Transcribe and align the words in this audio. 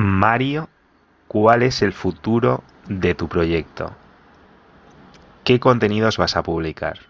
Mario, 0.00 0.68
¿cuál 1.26 1.64
es 1.64 1.82
el 1.82 1.92
futuro 1.92 2.62
de 2.86 3.16
tu 3.16 3.28
proyecto? 3.28 3.96
¿Qué 5.42 5.58
contenidos 5.58 6.18
vas 6.18 6.36
a 6.36 6.44
publicar? 6.44 7.00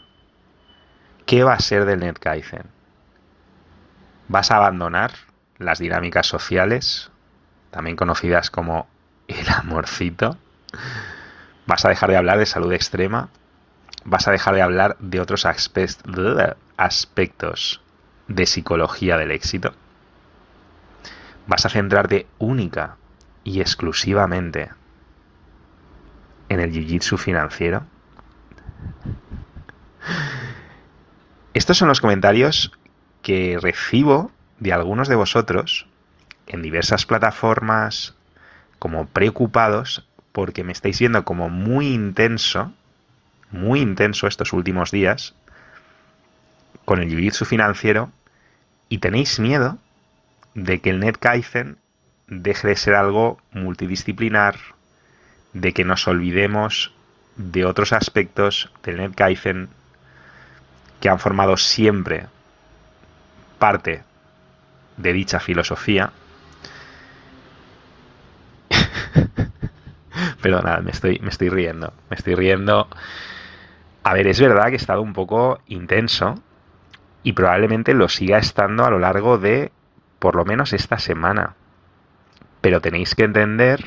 ¿Qué 1.27 1.45
va 1.45 1.53
a 1.53 1.61
ser 1.61 1.85
del 1.85 2.01
NetKaizen? 2.01 2.62
¿Vas 4.29 4.51
a 4.51 4.56
abandonar 4.56 5.12
las 5.59 5.80
dinámicas 5.80 6.29
sociales, 6.29 7.11
también 7.70 7.95
conocidas 7.95 8.51
como 8.51 8.89
el 9.27 9.46
amorcito? 9.50 10.39
¿Vas 11.66 11.84
a 11.84 11.91
dejar 11.91 12.09
de 12.09 12.16
hablar 12.16 12.39
de 12.39 12.46
salud 12.46 12.73
extrema? 12.73 13.29
¿Vas 14.07 14.29
a 14.29 14.30
dejar 14.32 14.55
de 14.55 14.62
hablar 14.62 14.96
de 14.98 15.20
otros 15.20 15.45
aspectos 15.45 15.98
de 18.29 18.46
psicología 18.46 19.18
del 19.18 19.32
éxito? 19.32 19.75
Vas 21.49 21.67
a 21.67 21.71
centrarte 21.71 22.29
única 22.39 22.96
y 23.43 23.61
exclusivamente 23.61 24.70
en 26.48 26.61
el 26.61 26.70
jiu-jitsu 26.70 27.19
financiero? 27.19 27.84
Estos 31.55 31.79
son 31.79 31.89
los 31.89 32.01
comentarios 32.01 32.70
que 33.23 33.59
recibo 33.61 34.30
de 34.61 34.73
algunos 34.73 35.09
de 35.09 35.16
vosotros 35.16 35.87
en 36.47 36.62
diversas 36.62 37.06
plataformas 37.06 38.15
como 38.78 39.06
preocupados 39.09 40.06
porque 40.33 40.62
me 40.62 40.73
estáis 40.73 41.01
viendo 41.01 41.25
como 41.25 41.48
muy 41.48 41.89
intenso, 41.89 42.73
muy 43.51 43.80
intenso 43.80 44.27
estos 44.27 44.53
últimos 44.53 44.91
días 44.91 45.34
con 46.84 47.01
el 47.01 47.09
jiu-jitsu 47.11 47.45
financiero 47.47 48.12
y 48.89 48.98
tenéis 48.98 49.41
miedo 49.41 49.78
de 50.65 50.80
que 50.80 50.91
el 50.91 51.01
NetKaizen 51.01 51.79
deje 52.27 52.69
de 52.69 52.77
ser 52.77 52.95
algo 52.95 53.39
multidisciplinar, 53.53 54.57
de 55.53 55.73
que 55.73 55.84
nos 55.84 56.06
olvidemos 56.09 56.92
de 57.37 57.65
otros 57.65 57.92
aspectos 57.92 58.73
del 58.83 58.97
NetKaizen 58.98 59.69
que 61.00 61.09
han 61.09 61.20
formado 61.20 61.56
siempre 61.56 62.27
parte 63.59 64.03
de 64.97 65.12
dicha 65.12 65.39
filosofía. 65.39 66.12
Perdona, 70.43 70.78
me 70.78 70.91
estoy, 70.91 71.20
me 71.20 71.28
estoy 71.28 71.50
riendo, 71.50 71.93
me 72.11 72.17
estoy 72.17 72.34
riendo. 72.34 72.89
A 74.03 74.12
ver, 74.12 74.27
es 74.27 74.41
verdad 74.41 74.67
que 74.67 74.72
he 74.72 74.77
estado 74.77 75.03
un 75.03 75.12
poco 75.12 75.61
intenso 75.69 76.43
y 77.22 77.33
probablemente 77.33 77.95
lo 77.95 78.09
siga 78.09 78.39
estando 78.39 78.84
a 78.84 78.91
lo 78.91 78.98
largo 78.98 79.39
de 79.39 79.70
por 80.19 80.36
lo 80.36 80.44
menos 80.44 80.72
esta 80.72 80.98
semana. 80.98 81.55
Pero 82.61 82.80
tenéis 82.80 83.14
que 83.14 83.24
entender, 83.24 83.84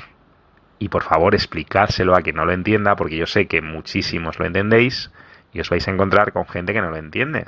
y 0.80 0.90
por 0.90 1.04
favor 1.04 1.36
explicárselo 1.36 2.16
a 2.16 2.22
quien 2.22 2.38
no 2.38 2.46
lo 2.46 2.54
entienda, 2.54 2.96
porque 2.96 3.18
yo 3.18 3.26
sé 3.26 3.48
que 3.48 3.62
muchísimos 3.62 4.40
lo 4.40 4.46
entendéis 4.46 5.12
y 5.54 5.60
os 5.60 5.70
vais 5.70 5.88
a 5.88 5.92
encontrar 5.92 6.32
con 6.32 6.48
gente 6.48 6.74
que 6.74 6.82
no 6.82 6.90
lo 6.90 6.98
entiende. 6.98 7.48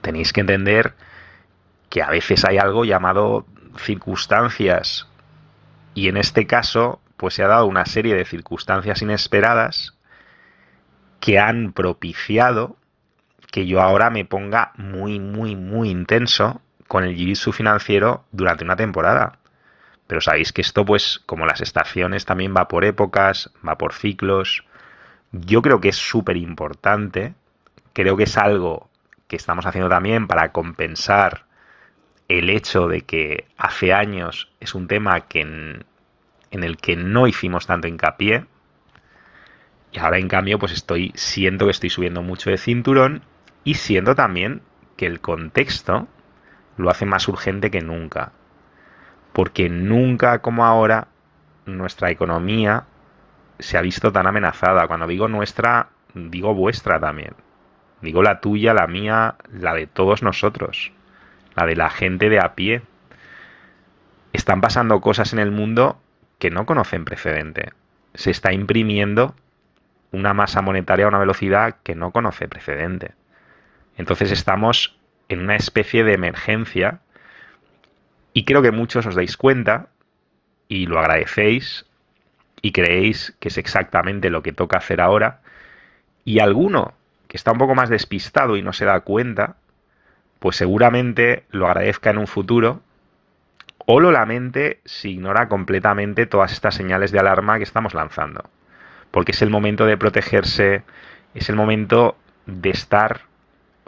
Tenéis 0.00 0.32
que 0.32 0.40
entender 0.40 0.94
que 1.90 2.02
a 2.02 2.10
veces 2.10 2.44
hay 2.44 2.58
algo 2.58 2.84
llamado 2.84 3.46
circunstancias 3.76 5.08
y 5.94 6.08
en 6.08 6.16
este 6.16 6.46
caso 6.46 7.00
pues 7.16 7.34
se 7.34 7.42
ha 7.42 7.48
dado 7.48 7.66
una 7.66 7.84
serie 7.84 8.14
de 8.14 8.24
circunstancias 8.24 9.02
inesperadas 9.02 9.98
que 11.20 11.38
han 11.38 11.72
propiciado 11.72 12.76
que 13.50 13.66
yo 13.66 13.80
ahora 13.80 14.10
me 14.10 14.24
ponga 14.24 14.72
muy, 14.76 15.18
muy, 15.18 15.56
muy 15.56 15.90
intenso 15.90 16.60
con 16.88 17.04
el 17.04 17.14
jiu 17.14 17.52
financiero 17.52 18.24
durante 18.32 18.64
una 18.64 18.76
temporada. 18.76 19.38
Pero 20.08 20.22
sabéis 20.22 20.52
que 20.52 20.62
esto, 20.62 20.84
pues, 20.84 21.20
como 21.26 21.46
las 21.46 21.60
estaciones, 21.60 22.24
también 22.24 22.54
va 22.56 22.66
por 22.66 22.84
épocas, 22.84 23.52
va 23.66 23.76
por 23.76 23.92
ciclos. 23.92 24.64
Yo 25.32 25.60
creo 25.60 25.80
que 25.80 25.90
es 25.90 25.96
súper 25.96 26.38
importante. 26.38 27.34
Creo 27.92 28.16
que 28.16 28.24
es 28.24 28.38
algo 28.38 28.88
que 29.28 29.36
estamos 29.36 29.66
haciendo 29.66 29.90
también 29.90 30.26
para 30.26 30.50
compensar 30.50 31.44
el 32.28 32.48
hecho 32.48 32.88
de 32.88 33.02
que 33.02 33.46
hace 33.58 33.92
años 33.92 34.50
es 34.60 34.74
un 34.74 34.88
tema 34.88 35.20
que 35.28 35.42
en, 35.42 35.84
en 36.50 36.64
el 36.64 36.78
que 36.78 36.96
no 36.96 37.26
hicimos 37.26 37.66
tanto 37.66 37.86
hincapié. 37.86 38.46
Y 39.92 39.98
ahora, 39.98 40.18
en 40.18 40.28
cambio, 40.28 40.58
pues 40.58 40.72
estoy, 40.72 41.12
siento 41.14 41.66
que 41.66 41.70
estoy 41.70 41.90
subiendo 41.90 42.22
mucho 42.22 42.48
de 42.48 42.56
cinturón 42.56 43.22
y 43.64 43.74
siento 43.74 44.14
también 44.14 44.62
que 44.96 45.06
el 45.06 45.20
contexto 45.20 46.08
lo 46.78 46.90
hace 46.90 47.04
más 47.04 47.28
urgente 47.28 47.70
que 47.70 47.82
nunca. 47.82 48.32
Porque 49.32 49.68
nunca 49.68 50.38
como 50.38 50.64
ahora 50.64 51.08
nuestra 51.66 52.10
economía 52.10 52.84
se 53.58 53.76
ha 53.76 53.82
visto 53.82 54.12
tan 54.12 54.26
amenazada. 54.26 54.86
Cuando 54.86 55.06
digo 55.06 55.28
nuestra, 55.28 55.88
digo 56.14 56.54
vuestra 56.54 56.98
también. 56.98 57.34
Digo 58.00 58.22
la 58.22 58.40
tuya, 58.40 58.72
la 58.72 58.86
mía, 58.86 59.34
la 59.52 59.74
de 59.74 59.86
todos 59.86 60.22
nosotros. 60.22 60.92
La 61.54 61.66
de 61.66 61.76
la 61.76 61.90
gente 61.90 62.28
de 62.30 62.40
a 62.40 62.54
pie. 62.54 62.82
Están 64.32 64.60
pasando 64.60 65.00
cosas 65.00 65.32
en 65.32 65.40
el 65.40 65.50
mundo 65.50 66.00
que 66.38 66.50
no 66.50 66.64
conocen 66.64 67.04
precedente. 67.04 67.72
Se 68.14 68.30
está 68.30 68.52
imprimiendo 68.52 69.34
una 70.12 70.32
masa 70.32 70.62
monetaria 70.62 71.06
a 71.06 71.08
una 71.08 71.18
velocidad 71.18 71.76
que 71.82 71.94
no 71.94 72.12
conoce 72.12 72.48
precedente. 72.48 73.12
Entonces 73.96 74.30
estamos 74.30 74.97
en 75.28 75.40
una 75.40 75.56
especie 75.56 76.04
de 76.04 76.14
emergencia 76.14 77.00
y 78.32 78.44
creo 78.44 78.62
que 78.62 78.70
muchos 78.70 79.06
os 79.06 79.14
dais 79.14 79.36
cuenta 79.36 79.88
y 80.68 80.86
lo 80.86 80.98
agradecéis 80.98 81.86
y 82.62 82.72
creéis 82.72 83.36
que 83.40 83.48
es 83.48 83.58
exactamente 83.58 84.30
lo 84.30 84.42
que 84.42 84.52
toca 84.52 84.78
hacer 84.78 85.00
ahora 85.00 85.40
y 86.24 86.40
alguno 86.40 86.94
que 87.28 87.36
está 87.36 87.52
un 87.52 87.58
poco 87.58 87.74
más 87.74 87.90
despistado 87.90 88.56
y 88.56 88.62
no 88.62 88.72
se 88.72 88.86
da 88.86 89.00
cuenta, 89.00 89.56
pues 90.38 90.56
seguramente 90.56 91.44
lo 91.50 91.66
agradezca 91.66 92.10
en 92.10 92.18
un 92.18 92.26
futuro 92.26 92.80
o 93.90 94.00
lo 94.00 94.10
lamente 94.12 94.80
si 94.84 95.12
ignora 95.12 95.48
completamente 95.48 96.26
todas 96.26 96.52
estas 96.52 96.74
señales 96.74 97.12
de 97.12 97.18
alarma 97.18 97.58
que 97.58 97.64
estamos 97.64 97.94
lanzando. 97.94 98.44
Porque 99.10 99.32
es 99.32 99.42
el 99.42 99.50
momento 99.50 99.86
de 99.86 99.96
protegerse, 99.96 100.82
es 101.34 101.48
el 101.48 101.56
momento 101.56 102.16
de 102.46 102.70
estar 102.70 103.22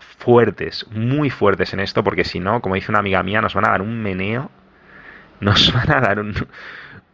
fuertes, 0.01 0.87
muy 0.91 1.31
fuertes 1.31 1.73
en 1.73 1.81
esto, 1.81 2.03
porque 2.03 2.25
si 2.25 2.41
no, 2.41 2.61
como 2.61 2.75
dice 2.75 2.91
una 2.91 2.99
amiga 2.99 3.23
mía, 3.23 3.41
nos 3.41 3.55
van 3.55 3.67
a 3.67 3.71
dar 3.71 3.83
un 3.83 4.03
meneo, 4.03 4.51
nos 5.41 5.73
van 5.75 5.91
a 5.91 6.01
dar 6.01 6.19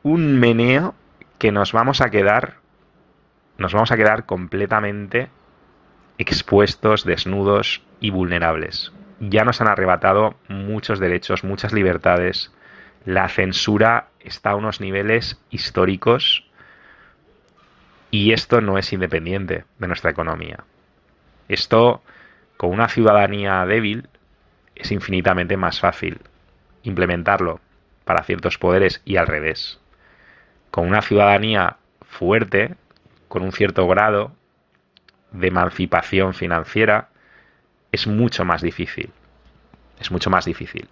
un, 0.03 0.39
meneo 0.39 0.95
que 1.39 1.53
nos 1.53 1.73
vamos 1.73 2.01
a 2.01 2.11
quedar, 2.11 2.57
nos 3.59 3.73
vamos 3.73 3.93
a 3.93 3.97
quedar 3.97 4.27
completamente 4.27 5.31
expuestos, 6.19 7.05
desnudos 7.05 7.83
y 8.01 8.11
vulnerables. 8.11 8.93
Ya 9.21 9.45
nos 9.45 9.61
han 9.61 9.69
arrebatado 9.69 10.37
muchos 10.49 10.99
derechos, 10.99 11.45
muchas 11.45 11.73
libertades. 11.73 12.53
La 13.05 13.29
censura 13.29 14.09
está 14.21 14.51
a 14.51 14.57
unos 14.57 14.81
niveles 14.81 15.41
históricos 15.51 16.45
y 18.11 18.33
esto 18.33 18.61
no 18.61 18.79
es 18.79 18.93
independiente 18.93 19.65
de 19.79 19.87
nuestra 19.87 20.11
economía. 20.11 20.65
Esto 21.49 22.03
con 22.57 22.71
una 22.71 22.89
ciudadanía 22.89 23.65
débil 23.67 24.09
es 24.75 24.91
infinitamente 24.93 25.57
más 25.57 25.81
fácil 25.81 26.21
implementarlo 26.83 27.61
para 28.05 28.23
ciertos 28.23 28.59
poderes 28.59 29.03
y 29.05 29.17
al 29.17 29.27
revés. 29.27 29.81
Con 30.71 30.87
una 30.87 31.03
ciudadanía 31.03 31.77
fuerte, 32.03 32.75
con 33.29 33.43
un 33.43 33.53
cierto 33.53 33.87
grado 33.89 34.33
de 35.33 35.49
emancipación 35.49 36.35
financiera, 36.35 37.09
es 37.93 38.07
mucho 38.07 38.45
más 38.45 38.63
difícil. 38.63 39.11
Es 39.99 40.11
mucho 40.11 40.31
más 40.31 40.45
difícil. 40.45 40.89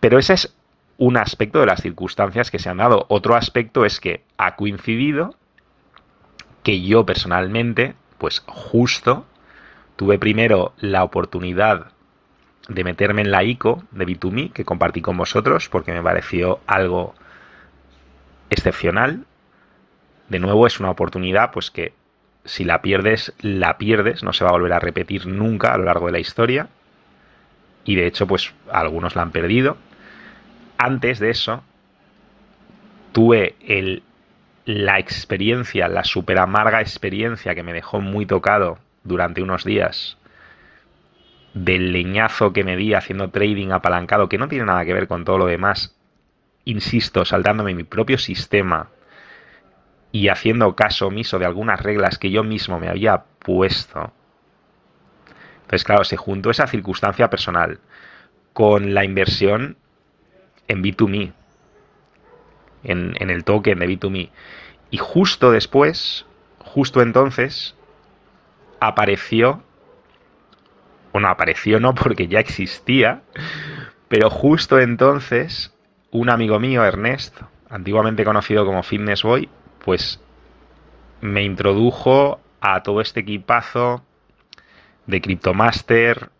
Pero 0.00 0.18
ese 0.18 0.34
es 0.34 0.54
un 0.98 1.16
aspecto 1.16 1.60
de 1.60 1.66
las 1.66 1.82
circunstancias 1.82 2.50
que 2.50 2.58
se 2.58 2.68
han 2.68 2.78
dado. 2.78 3.06
Otro 3.08 3.34
aspecto 3.34 3.84
es 3.84 4.00
que 4.00 4.24
ha 4.38 4.56
coincidido 4.56 5.34
que 6.62 6.80
yo 6.82 7.04
personalmente, 7.04 7.94
pues 8.18 8.42
justo 8.46 9.26
Tuve 9.96 10.18
primero 10.18 10.72
la 10.78 11.04
oportunidad 11.04 11.92
de 12.68 12.84
meterme 12.84 13.22
en 13.22 13.30
la 13.30 13.42
ICO 13.44 13.84
de 13.90 14.06
B2Me, 14.06 14.52
que 14.52 14.64
compartí 14.64 15.00
con 15.00 15.16
vosotros, 15.16 15.68
porque 15.68 15.92
me 15.92 16.02
pareció 16.02 16.60
algo 16.66 17.14
excepcional. 18.50 19.24
De 20.28 20.38
nuevo, 20.38 20.66
es 20.66 20.80
una 20.80 20.90
oportunidad 20.90 21.50
pues 21.50 21.70
que 21.70 21.92
si 22.44 22.64
la 22.64 22.82
pierdes, 22.82 23.32
la 23.40 23.78
pierdes, 23.78 24.22
no 24.22 24.32
se 24.32 24.44
va 24.44 24.50
a 24.50 24.54
volver 24.54 24.72
a 24.72 24.80
repetir 24.80 25.26
nunca 25.26 25.72
a 25.72 25.78
lo 25.78 25.84
largo 25.84 26.06
de 26.06 26.12
la 26.12 26.18
historia. 26.18 26.68
Y 27.84 27.96
de 27.96 28.06
hecho, 28.06 28.26
pues 28.26 28.54
algunos 28.70 29.16
la 29.16 29.22
han 29.22 29.32
perdido. 29.32 29.76
Antes 30.78 31.18
de 31.18 31.30
eso, 31.30 31.62
tuve 33.12 33.56
el, 33.60 34.02
la 34.64 34.98
experiencia, 34.98 35.88
la 35.88 36.04
super 36.04 36.38
amarga 36.38 36.80
experiencia 36.80 37.54
que 37.54 37.62
me 37.62 37.72
dejó 37.72 38.00
muy 38.00 38.26
tocado 38.26 38.78
durante 39.04 39.42
unos 39.42 39.64
días 39.64 40.18
del 41.54 41.92
leñazo 41.92 42.52
que 42.52 42.64
me 42.64 42.76
di 42.76 42.94
haciendo 42.94 43.30
trading 43.30 43.70
apalancado, 43.70 44.28
que 44.28 44.38
no 44.38 44.48
tiene 44.48 44.64
nada 44.64 44.84
que 44.84 44.94
ver 44.94 45.06
con 45.06 45.24
todo 45.24 45.38
lo 45.38 45.46
demás, 45.46 45.96
insisto, 46.64 47.24
saltándome 47.24 47.74
mi 47.74 47.84
propio 47.84 48.18
sistema 48.18 48.88
y 50.12 50.28
haciendo 50.28 50.76
caso 50.76 51.08
omiso 51.08 51.38
de 51.38 51.46
algunas 51.46 51.80
reglas 51.80 52.18
que 52.18 52.30
yo 52.30 52.44
mismo 52.44 52.78
me 52.78 52.88
había 52.88 53.24
puesto. 53.38 54.12
Entonces, 55.62 55.84
claro, 55.84 56.04
se 56.04 56.16
juntó 56.16 56.50
esa 56.50 56.66
circunstancia 56.66 57.30
personal 57.30 57.80
con 58.52 58.92
la 58.92 59.04
inversión 59.04 59.78
en 60.68 60.82
B2Me, 60.82 61.32
en, 62.84 63.30
el 63.30 63.44
token 63.44 63.78
de 63.78 63.88
B2Me. 63.88 64.30
Y 64.90 64.98
justo 64.98 65.50
después, 65.50 66.26
justo 66.58 67.00
entonces, 67.00 67.74
apareció, 68.82 69.62
bueno, 71.12 71.28
apareció 71.28 71.78
no 71.78 71.94
porque 71.94 72.26
ya 72.26 72.40
existía, 72.40 73.22
pero 74.08 74.28
justo 74.28 74.80
entonces 74.80 75.72
un 76.10 76.28
amigo 76.30 76.58
mío, 76.58 76.84
Ernest, 76.84 77.40
antiguamente 77.70 78.24
conocido 78.24 78.66
como 78.66 78.82
Fitness 78.82 79.22
Boy, 79.22 79.48
pues 79.84 80.20
me 81.20 81.44
introdujo 81.44 82.40
a 82.60 82.82
todo 82.82 83.00
este 83.00 83.20
equipazo 83.20 84.02
de 85.06 85.20
Cryptomaster, 85.20 86.30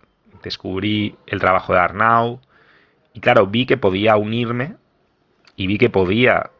descubrí 0.42 1.16
el 1.26 1.38
trabajo 1.38 1.72
de 1.72 1.78
Arnau 1.78 2.40
y 3.14 3.20
claro, 3.20 3.46
vi 3.46 3.66
que 3.66 3.76
podía 3.76 4.16
unirme 4.16 4.74
y 5.54 5.68
vi 5.68 5.78
que 5.78 5.90
podía 5.90 6.50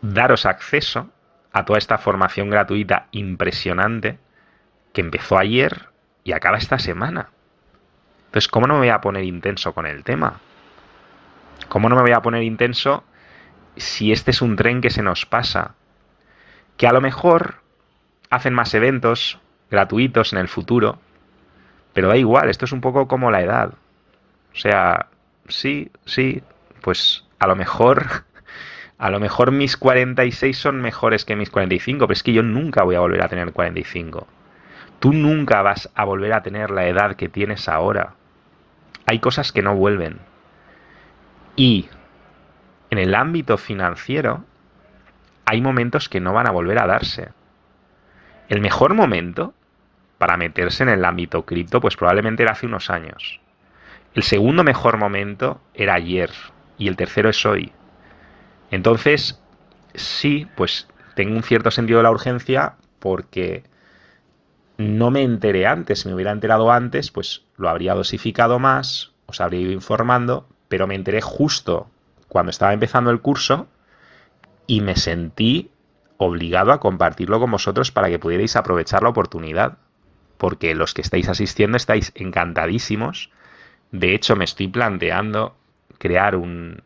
daros 0.00 0.46
acceso 0.46 1.10
a 1.54 1.64
toda 1.64 1.78
esta 1.78 1.98
formación 1.98 2.50
gratuita 2.50 3.06
impresionante 3.12 4.18
que 4.92 5.00
empezó 5.00 5.38
ayer 5.38 5.88
y 6.24 6.32
acaba 6.32 6.58
esta 6.58 6.80
semana. 6.80 7.30
Entonces, 8.26 8.48
¿cómo 8.48 8.66
no 8.66 8.74
me 8.74 8.80
voy 8.80 8.88
a 8.88 9.00
poner 9.00 9.22
intenso 9.22 9.72
con 9.72 9.86
el 9.86 10.02
tema? 10.02 10.40
¿Cómo 11.68 11.88
no 11.88 11.94
me 11.94 12.02
voy 12.02 12.10
a 12.10 12.22
poner 12.22 12.42
intenso 12.42 13.04
si 13.76 14.10
este 14.10 14.32
es 14.32 14.42
un 14.42 14.56
tren 14.56 14.80
que 14.80 14.90
se 14.90 15.02
nos 15.02 15.26
pasa? 15.26 15.76
Que 16.76 16.88
a 16.88 16.92
lo 16.92 17.00
mejor 17.00 17.62
hacen 18.30 18.52
más 18.52 18.74
eventos 18.74 19.38
gratuitos 19.70 20.32
en 20.32 20.40
el 20.40 20.48
futuro, 20.48 20.98
pero 21.92 22.08
da 22.08 22.16
igual, 22.16 22.50
esto 22.50 22.64
es 22.64 22.72
un 22.72 22.80
poco 22.80 23.06
como 23.06 23.30
la 23.30 23.42
edad. 23.42 23.74
O 24.52 24.56
sea, 24.56 25.06
sí, 25.46 25.92
sí, 26.04 26.42
pues 26.80 27.24
a 27.38 27.46
lo 27.46 27.54
mejor 27.54 28.24
a 28.98 29.10
lo 29.10 29.20
mejor 29.20 29.50
mis 29.50 29.76
46 29.76 30.56
son 30.56 30.80
mejores 30.80 31.24
que 31.24 31.36
mis 31.36 31.50
45, 31.50 32.06
pero 32.06 32.12
es 32.12 32.22
que 32.22 32.32
yo 32.32 32.42
nunca 32.42 32.84
voy 32.84 32.94
a 32.94 33.00
volver 33.00 33.22
a 33.22 33.28
tener 33.28 33.52
45. 33.52 34.26
Tú 35.00 35.12
nunca 35.12 35.62
vas 35.62 35.90
a 35.94 36.04
volver 36.04 36.32
a 36.32 36.42
tener 36.42 36.70
la 36.70 36.86
edad 36.86 37.16
que 37.16 37.28
tienes 37.28 37.68
ahora. 37.68 38.14
Hay 39.06 39.18
cosas 39.18 39.52
que 39.52 39.62
no 39.62 39.74
vuelven. 39.74 40.18
Y 41.56 41.88
en 42.90 42.98
el 42.98 43.14
ámbito 43.14 43.58
financiero 43.58 44.44
hay 45.44 45.60
momentos 45.60 46.08
que 46.08 46.20
no 46.20 46.32
van 46.32 46.48
a 46.48 46.52
volver 46.52 46.78
a 46.78 46.86
darse. 46.86 47.30
El 48.48 48.60
mejor 48.60 48.94
momento 48.94 49.54
para 50.18 50.36
meterse 50.36 50.84
en 50.84 50.88
el 50.88 51.04
ámbito 51.04 51.44
cripto, 51.44 51.80
pues 51.80 51.96
probablemente 51.96 52.44
era 52.44 52.52
hace 52.52 52.66
unos 52.66 52.88
años. 52.88 53.40
El 54.14 54.22
segundo 54.22 54.64
mejor 54.64 54.96
momento 54.96 55.60
era 55.74 55.94
ayer 55.94 56.30
y 56.78 56.88
el 56.88 56.96
tercero 56.96 57.28
es 57.28 57.44
hoy. 57.44 57.72
Entonces, 58.74 59.40
sí, 59.94 60.48
pues 60.56 60.88
tengo 61.14 61.36
un 61.36 61.44
cierto 61.44 61.70
sentido 61.70 61.98
de 61.98 62.02
la 62.02 62.10
urgencia 62.10 62.74
porque 62.98 63.62
no 64.78 65.12
me 65.12 65.22
enteré 65.22 65.64
antes. 65.68 66.00
Si 66.00 66.08
me 66.08 66.14
hubiera 66.16 66.32
enterado 66.32 66.72
antes, 66.72 67.12
pues 67.12 67.44
lo 67.56 67.68
habría 67.68 67.94
dosificado 67.94 68.58
más, 68.58 69.12
os 69.26 69.40
habría 69.40 69.60
ido 69.60 69.70
informando, 69.70 70.48
pero 70.66 70.88
me 70.88 70.96
enteré 70.96 71.20
justo 71.20 71.88
cuando 72.26 72.50
estaba 72.50 72.72
empezando 72.72 73.12
el 73.12 73.20
curso 73.20 73.68
y 74.66 74.80
me 74.80 74.96
sentí 74.96 75.70
obligado 76.16 76.72
a 76.72 76.80
compartirlo 76.80 77.38
con 77.38 77.52
vosotros 77.52 77.92
para 77.92 78.08
que 78.08 78.18
pudierais 78.18 78.56
aprovechar 78.56 79.04
la 79.04 79.10
oportunidad. 79.10 79.78
Porque 80.36 80.74
los 80.74 80.94
que 80.94 81.02
estáis 81.02 81.28
asistiendo 81.28 81.76
estáis 81.76 82.10
encantadísimos. 82.16 83.30
De 83.92 84.16
hecho, 84.16 84.34
me 84.34 84.44
estoy 84.44 84.66
planteando 84.66 85.54
crear 86.00 86.34
un, 86.34 86.82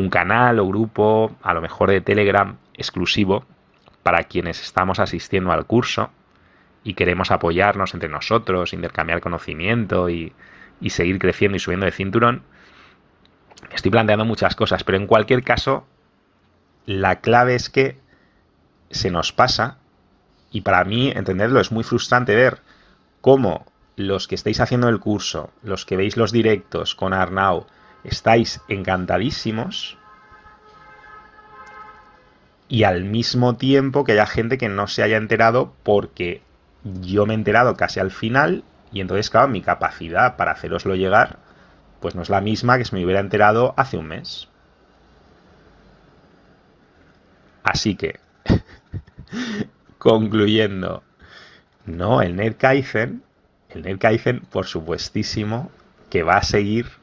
un 0.00 0.10
canal 0.10 0.58
o 0.58 0.66
grupo, 0.66 1.36
a 1.42 1.54
lo 1.54 1.60
mejor 1.60 1.90
de 1.90 2.00
Telegram 2.00 2.56
exclusivo, 2.74 3.44
para 4.02 4.24
quienes 4.24 4.60
estamos 4.62 4.98
asistiendo 4.98 5.52
al 5.52 5.66
curso 5.66 6.10
y 6.82 6.94
queremos 6.94 7.30
apoyarnos 7.30 7.94
entre 7.94 8.08
nosotros, 8.08 8.72
intercambiar 8.72 9.20
conocimiento 9.20 10.08
y, 10.08 10.32
seguir 10.88 11.18
creciendo 11.18 11.56
y 11.56 11.60
subiendo 11.60 11.86
de 11.86 11.92
cinturón. 11.92 12.42
Estoy 13.72 13.90
planteando 13.90 14.24
muchas 14.24 14.56
cosas, 14.56 14.82
pero 14.82 14.96
en 14.96 15.06
cualquier 15.06 15.44
caso, 15.44 15.86
la 16.86 17.20
clave 17.20 17.54
es 17.54 17.68
que 17.68 17.98
se 18.90 19.10
nos 19.10 19.32
pasa 19.32 19.78
y 20.50 20.62
para 20.62 20.84
mí, 20.84 21.12
entenderlo, 21.14 21.60
es 21.60 21.70
muy 21.70 21.84
frustrante 21.84 22.34
ver 22.34 22.60
cómo 23.20 23.66
los 23.96 24.26
que 24.26 24.34
estáis 24.34 24.60
haciendo 24.60 24.88
el 24.88 24.98
curso, 24.98 25.50
los 25.62 25.84
que 25.84 25.96
veis 25.96 26.16
los 26.16 26.32
directos 26.32 26.94
con 26.94 27.12
Arnau, 27.12 27.66
estáis 28.04 28.60
encantadísimos 28.68 29.98
y 32.68 32.84
al 32.84 33.04
mismo 33.04 33.56
tiempo 33.56 34.04
que 34.04 34.12
haya 34.12 34.26
gente 34.26 34.58
que 34.58 34.68
no 34.68 34.86
se 34.86 35.02
haya 35.02 35.16
enterado 35.16 35.74
porque 35.82 36.42
yo 36.84 37.26
me 37.26 37.34
he 37.34 37.36
enterado 37.36 37.76
casi 37.76 38.00
al 38.00 38.10
final 38.10 38.64
y 38.92 39.00
entonces, 39.00 39.30
claro, 39.30 39.48
mi 39.48 39.60
capacidad 39.60 40.36
para 40.36 40.52
haceroslo 40.52 40.94
llegar 40.94 41.38
pues 42.00 42.14
no 42.14 42.22
es 42.22 42.30
la 42.30 42.40
misma 42.40 42.78
que 42.78 42.84
si 42.84 42.94
me 42.94 43.04
hubiera 43.04 43.20
enterado 43.20 43.74
hace 43.76 43.98
un 43.98 44.08
mes. 44.08 44.48
Así 47.62 47.94
que, 47.94 48.18
concluyendo, 49.98 51.02
no, 51.84 52.22
el 52.22 52.36
NetKaizen, 52.36 53.22
el 53.68 53.82
NetKaizen, 53.82 54.40
por 54.40 54.66
supuestísimo, 54.66 55.70
que 56.08 56.22
va 56.22 56.38
a 56.38 56.42
seguir 56.42 56.99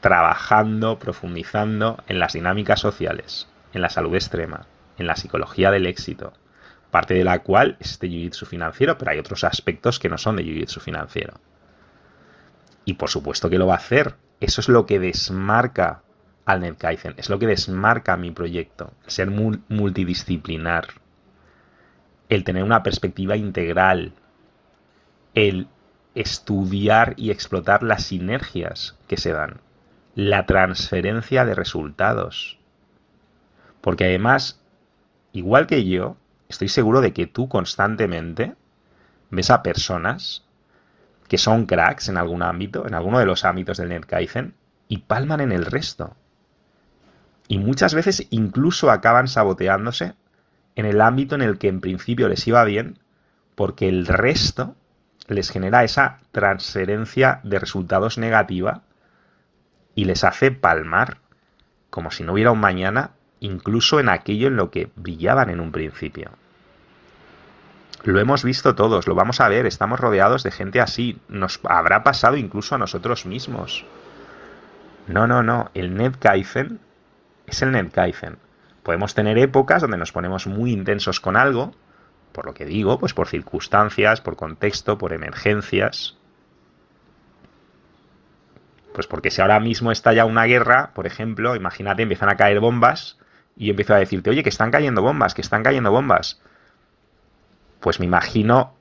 trabajando, 0.00 0.98
profundizando 0.98 2.02
en 2.06 2.18
las 2.18 2.32
dinámicas 2.32 2.80
sociales, 2.80 3.48
en 3.72 3.82
la 3.82 3.90
salud 3.90 4.14
extrema, 4.14 4.66
en 4.98 5.06
la 5.06 5.16
psicología 5.16 5.70
del 5.70 5.86
éxito, 5.86 6.32
parte 6.90 7.14
de 7.14 7.24
la 7.24 7.40
cual 7.40 7.76
es 7.80 7.92
este 7.92 8.08
jiu-jitsu 8.08 8.46
financiero, 8.46 8.98
pero 8.98 9.12
hay 9.12 9.18
otros 9.18 9.44
aspectos 9.44 9.98
que 9.98 10.08
no 10.08 10.18
son 10.18 10.36
de 10.36 10.44
jiu-jitsu 10.44 10.80
financiero. 10.80 11.34
Y 12.84 12.94
por 12.94 13.10
supuesto 13.10 13.48
que 13.48 13.58
lo 13.58 13.66
va 13.66 13.74
a 13.74 13.78
hacer. 13.78 14.16
Eso 14.40 14.60
es 14.60 14.68
lo 14.68 14.86
que 14.86 14.98
desmarca 14.98 16.02
al 16.46 16.62
NetKaizen, 16.62 17.14
es 17.18 17.28
lo 17.28 17.38
que 17.38 17.46
desmarca 17.46 18.16
mi 18.16 18.30
proyecto, 18.30 18.94
ser 19.06 19.30
multidisciplinar, 19.30 20.88
el 22.30 22.42
tener 22.42 22.64
una 22.64 22.82
perspectiva 22.82 23.36
integral, 23.36 24.14
el 25.34 25.68
estudiar 26.14 27.12
y 27.16 27.30
explotar 27.30 27.82
las 27.82 28.04
sinergias 28.04 28.96
que 29.06 29.18
se 29.18 29.32
dan 29.32 29.60
la 30.14 30.46
transferencia 30.46 31.44
de 31.44 31.54
resultados. 31.54 32.58
Porque 33.80 34.04
además, 34.04 34.60
igual 35.32 35.66
que 35.66 35.86
yo, 35.86 36.16
estoy 36.48 36.68
seguro 36.68 37.00
de 37.00 37.12
que 37.12 37.26
tú 37.26 37.48
constantemente 37.48 38.54
ves 39.30 39.50
a 39.50 39.62
personas 39.62 40.44
que 41.28 41.38
son 41.38 41.66
cracks 41.66 42.08
en 42.08 42.16
algún 42.16 42.42
ámbito, 42.42 42.86
en 42.86 42.94
alguno 42.94 43.20
de 43.20 43.26
los 43.26 43.44
ámbitos 43.44 43.78
del 43.78 43.90
NetKaizen, 43.90 44.54
y 44.88 44.98
palman 44.98 45.40
en 45.40 45.52
el 45.52 45.64
resto. 45.64 46.16
Y 47.46 47.58
muchas 47.58 47.94
veces 47.94 48.26
incluso 48.30 48.90
acaban 48.90 49.28
saboteándose 49.28 50.14
en 50.74 50.86
el 50.86 51.00
ámbito 51.00 51.36
en 51.36 51.42
el 51.42 51.58
que 51.58 51.68
en 51.68 51.80
principio 51.80 52.28
les 52.28 52.46
iba 52.48 52.64
bien, 52.64 52.98
porque 53.54 53.88
el 53.88 54.06
resto 54.06 54.74
les 55.28 55.50
genera 55.50 55.84
esa 55.84 56.18
transferencia 56.32 57.40
de 57.44 57.60
resultados 57.60 58.18
negativa 58.18 58.82
y 59.94 60.04
les 60.04 60.24
hace 60.24 60.50
palmar, 60.50 61.18
como 61.90 62.10
si 62.10 62.22
no 62.22 62.34
hubiera 62.34 62.52
un 62.52 62.60
mañana, 62.60 63.10
incluso 63.40 64.00
en 64.00 64.08
aquello 64.08 64.48
en 64.48 64.56
lo 64.56 64.70
que 64.70 64.90
brillaban 64.96 65.50
en 65.50 65.60
un 65.60 65.72
principio. 65.72 66.30
Lo 68.02 68.18
hemos 68.18 68.44
visto 68.44 68.74
todos, 68.74 69.06
lo 69.06 69.14
vamos 69.14 69.40
a 69.40 69.48
ver, 69.48 69.66
estamos 69.66 70.00
rodeados 70.00 70.42
de 70.42 70.50
gente 70.50 70.80
así, 70.80 71.20
nos 71.28 71.60
habrá 71.64 72.02
pasado 72.02 72.36
incluso 72.36 72.74
a 72.74 72.78
nosotros 72.78 73.26
mismos. 73.26 73.84
No, 75.06 75.26
no, 75.26 75.42
no, 75.42 75.70
el 75.74 75.94
NetKaizen 75.94 76.80
es 77.46 77.62
el 77.62 77.72
NetKaizen. 77.72 78.38
Podemos 78.82 79.14
tener 79.14 79.36
épocas 79.36 79.82
donde 79.82 79.98
nos 79.98 80.12
ponemos 80.12 80.46
muy 80.46 80.72
intensos 80.72 81.20
con 81.20 81.36
algo, 81.36 81.74
por 82.32 82.46
lo 82.46 82.54
que 82.54 82.64
digo, 82.64 82.98
pues 82.98 83.12
por 83.12 83.28
circunstancias, 83.28 84.20
por 84.20 84.36
contexto, 84.36 84.96
por 84.96 85.12
emergencias, 85.12 86.16
pues 88.92 89.06
porque 89.06 89.30
si 89.30 89.40
ahora 89.40 89.60
mismo 89.60 89.92
está 89.92 90.12
ya 90.12 90.24
una 90.24 90.44
guerra, 90.44 90.90
por 90.94 91.06
ejemplo, 91.06 91.56
imagínate, 91.56 92.02
empiezan 92.02 92.28
a 92.28 92.36
caer 92.36 92.60
bombas 92.60 93.18
y 93.56 93.70
empiezo 93.70 93.94
a 93.94 93.98
decirte, 93.98 94.30
oye, 94.30 94.42
que 94.42 94.48
están 94.48 94.70
cayendo 94.70 95.02
bombas, 95.02 95.34
que 95.34 95.42
están 95.42 95.62
cayendo 95.62 95.90
bombas. 95.90 96.40
Pues 97.80 98.00
me 98.00 98.06
imagino 98.06 98.74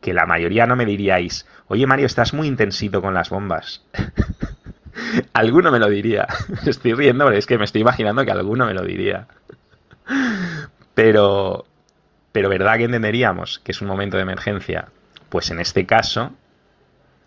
que 0.00 0.12
la 0.12 0.26
mayoría 0.26 0.66
no 0.66 0.76
me 0.76 0.84
diríais, 0.84 1.46
oye 1.68 1.86
Mario, 1.86 2.06
estás 2.06 2.34
muy 2.34 2.48
intensito 2.48 3.00
con 3.00 3.14
las 3.14 3.30
bombas. 3.30 3.84
alguno 5.32 5.70
me 5.70 5.78
lo 5.78 5.88
diría. 5.88 6.26
Estoy 6.66 6.94
riendo 6.94 7.24
porque 7.24 7.38
es 7.38 7.46
que 7.46 7.58
me 7.58 7.64
estoy 7.64 7.82
imaginando 7.82 8.24
que 8.24 8.30
alguno 8.30 8.66
me 8.66 8.74
lo 8.74 8.82
diría. 8.82 9.26
Pero, 10.94 11.66
pero 12.32 12.48
¿verdad 12.48 12.76
que 12.76 12.84
entenderíamos 12.84 13.58
que 13.60 13.72
es 13.72 13.80
un 13.80 13.88
momento 13.88 14.16
de 14.16 14.22
emergencia? 14.22 14.88
Pues 15.28 15.50
en 15.50 15.60
este 15.60 15.86
caso, 15.86 16.32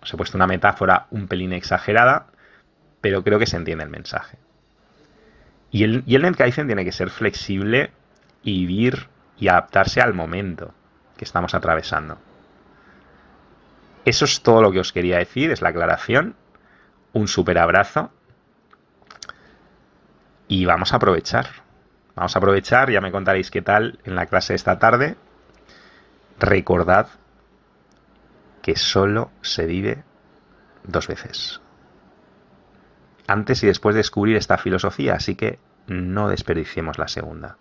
os 0.01 0.13
he 0.13 0.17
puesto 0.17 0.37
una 0.37 0.47
metáfora 0.47 1.07
un 1.11 1.27
pelín 1.27 1.53
exagerada, 1.53 2.27
pero 3.01 3.23
creo 3.23 3.39
que 3.39 3.45
se 3.45 3.57
entiende 3.57 3.83
el 3.83 3.89
mensaje. 3.89 4.37
Y 5.71 5.83
el, 5.83 6.03
y 6.05 6.51
tiene 6.51 6.85
que 6.85 6.91
ser 6.91 7.09
flexible 7.09 7.91
y 8.43 8.65
vivir 8.65 9.07
y 9.37 9.47
adaptarse 9.47 10.01
al 10.01 10.13
momento 10.13 10.73
que 11.17 11.25
estamos 11.25 11.53
atravesando. 11.53 12.17
Eso 14.05 14.25
es 14.25 14.41
todo 14.41 14.61
lo 14.61 14.71
que 14.71 14.79
os 14.79 14.91
quería 14.91 15.17
decir, 15.17 15.51
es 15.51 15.61
la 15.61 15.69
aclaración. 15.69 16.35
Un 17.13 17.27
super 17.27 17.57
abrazo. 17.57 18.11
Y 20.47 20.65
vamos 20.65 20.93
a 20.93 20.95
aprovechar. 20.95 21.47
Vamos 22.15 22.35
a 22.35 22.39
aprovechar, 22.39 22.89
ya 22.89 23.01
me 23.01 23.11
contaréis 23.11 23.51
qué 23.51 23.61
tal 23.61 23.99
en 24.03 24.15
la 24.15 24.25
clase 24.25 24.53
de 24.53 24.57
esta 24.57 24.79
tarde. 24.79 25.15
Recordad 26.39 27.07
que 28.69 28.75
solo 28.75 29.31
se 29.41 29.65
vive 29.65 30.03
dos 30.83 31.07
veces. 31.07 31.59
Antes 33.25 33.63
y 33.63 33.67
después 33.67 33.95
de 33.95 34.01
descubrir 34.01 34.35
esta 34.35 34.59
filosofía, 34.59 35.15
así 35.15 35.33
que 35.33 35.57
no 35.87 36.29
desperdiciemos 36.29 36.99
la 36.99 37.07
segunda. 37.07 37.57